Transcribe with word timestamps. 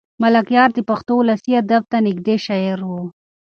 ملکیار 0.21 0.69
د 0.73 0.79
پښتو 0.89 1.13
ولسي 1.17 1.51
ادب 1.61 1.83
ته 1.91 1.97
نږدې 2.07 2.35
شاعر 2.45 2.79
و. 2.85 2.91